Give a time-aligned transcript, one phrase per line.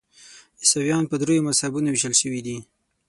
[0.61, 2.57] عیسویان په دریو مذهبونو ویشل شوي دي.